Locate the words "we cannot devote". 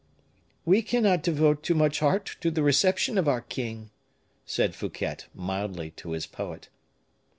0.65-1.61